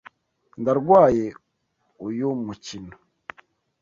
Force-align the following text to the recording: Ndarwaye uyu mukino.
Ndarwaye 0.61 1.25
uyu 2.07 2.27
mukino. 2.45 2.95